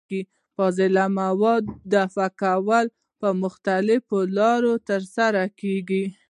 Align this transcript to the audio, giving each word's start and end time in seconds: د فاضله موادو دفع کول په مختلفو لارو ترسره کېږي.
د 0.09 0.11
فاضله 0.55 1.05
موادو 1.19 1.71
دفع 1.93 2.27
کول 2.41 2.85
په 3.19 3.29
مختلفو 3.43 4.17
لارو 4.37 4.73
ترسره 4.89 5.43
کېږي. 5.59 6.05